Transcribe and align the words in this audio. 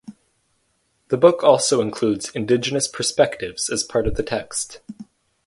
The 1.09 1.17
books 1.17 1.43
also 1.43 1.79
include 1.79 2.27
"indigenous 2.33 2.87
perspectives" 2.87 3.69
as 3.69 3.83
part 3.83 4.07
of 4.07 4.15
the 4.15 4.23
text. 4.23 4.79